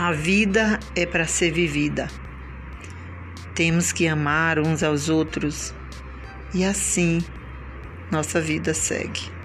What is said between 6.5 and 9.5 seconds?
e assim nossa vida segue.